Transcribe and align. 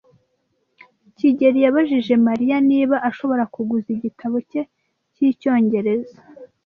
kigeli 1.17 1.59
yabajije 1.65 2.13
Mariya 2.27 2.57
niba 2.69 2.95
ashobora 3.09 3.43
kuguza 3.53 3.87
igitabo 3.97 4.35
cye 4.49 4.61
cyicyongereza. 5.13 6.17